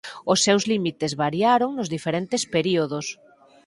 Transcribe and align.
Os 0.31 0.39
seus 0.45 0.63
límites 0.71 1.13
variaron 1.23 1.69
nos 1.73 1.91
diferentes 1.95 2.41
períodos. 2.55 3.05